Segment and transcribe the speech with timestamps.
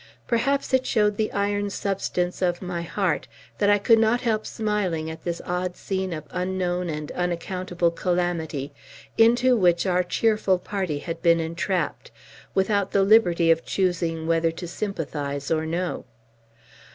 [0.25, 3.27] Perhaps it showed the iron substance of my heart,
[3.59, 8.73] that I could not help smiling at this odd scene of unknown and unaccountable calamity,
[9.15, 12.09] into which our cheerful party had been entrapped
[12.55, 16.03] without the liberty of choosing whether to sympathize or no.